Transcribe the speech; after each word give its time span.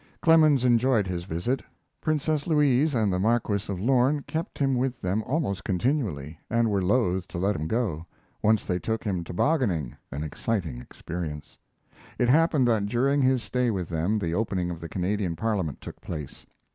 Clemens 0.19 0.65
enjoyed 0.65 1.05
his 1.05 1.25
visit. 1.25 1.61
Princess 2.01 2.47
Louise 2.47 2.95
and 2.95 3.13
the 3.13 3.19
Marquis 3.19 3.71
of 3.71 3.79
Lorne 3.79 4.23
kept 4.23 4.57
him 4.57 4.73
with 4.73 4.99
them 4.99 5.21
almost 5.27 5.63
continually, 5.63 6.39
and 6.49 6.71
were 6.71 6.81
loath 6.81 7.27
to 7.27 7.37
let 7.37 7.55
him 7.55 7.67
go. 7.67 8.07
Once 8.41 8.65
they 8.65 8.79
took 8.79 9.03
him 9.03 9.23
tobogganing 9.23 9.95
an 10.11 10.23
exciting 10.23 10.81
experience. 10.81 11.55
It 12.17 12.29
happened 12.29 12.67
that 12.67 12.87
during 12.87 13.21
his 13.21 13.43
stay 13.43 13.69
with 13.69 13.89
them 13.89 14.17
the 14.17 14.33
opening 14.33 14.71
of 14.71 14.79
the 14.79 14.89
Canadian 14.89 15.35
Parliament 15.35 15.81
took 15.81 16.01
place. 16.01 16.47